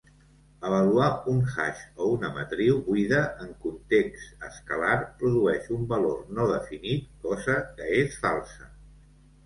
Avaluar 0.69 1.09
un 1.33 1.43
hash 1.51 1.83
o 2.05 2.07
una 2.13 2.31
matriu 2.37 2.79
buida 2.89 3.21
en 3.45 3.53
context 3.67 4.49
escalar 4.49 4.99
produeix 5.23 5.71
un 5.79 5.89
valor 5.95 6.27
no 6.41 6.51
definit, 6.57 7.09
cosa 7.31 7.63
que 7.79 7.95
és 8.05 8.23
falsa. 8.27 8.75